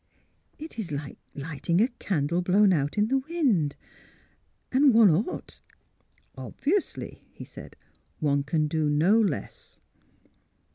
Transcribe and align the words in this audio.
"It 0.65 0.79
is 0.79 0.91
like 0.91 1.19
lighting 1.35 1.79
a 1.79 1.87
candle 1.87 2.41
blown 2.41 2.73
out 2.73 2.97
in 2.97 3.07
the 3.07 3.19
wind, 3.19 3.75
and 4.71 4.95
one 4.95 5.11
ought 5.11 5.61
""Obviously," 6.35 7.21
he 7.31 7.45
said;" 7.45 7.75
one 8.29 8.41
can 8.41 8.67
do 8.67 8.89
no 8.89 9.19
less." 9.21 9.77